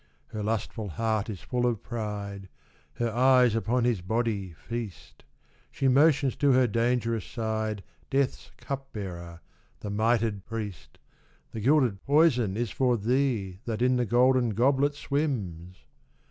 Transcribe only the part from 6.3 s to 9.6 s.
to her dangerous side Death's Cup bearer,